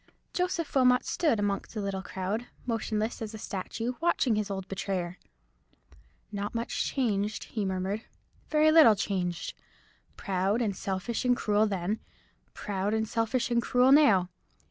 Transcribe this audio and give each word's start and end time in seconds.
Joseph 0.33 0.73
Wilmot 0.73 1.05
stood 1.05 1.39
among 1.39 1.65
the 1.71 1.79
little 1.79 2.01
crowd, 2.01 2.47
motionless 2.65 3.21
as 3.21 3.35
a 3.35 3.37
statue, 3.37 3.93
watching 4.01 4.33
his 4.35 4.49
old 4.49 4.67
betrayer. 4.67 5.19
"Not 6.31 6.55
much 6.55 6.85
changed," 6.85 7.43
he 7.43 7.65
murmured; 7.65 8.05
"very 8.49 8.71
little 8.71 8.95
changed! 8.95 9.53
Proud, 10.17 10.59
and 10.59 10.75
selfish, 10.75 11.23
and 11.23 11.37
cruel 11.37 11.67
then—proud, 11.67 12.95
and 12.95 13.07
selfish, 13.07 13.51
and 13.51 13.61
cruel 13.61 13.91
now. 13.91 14.31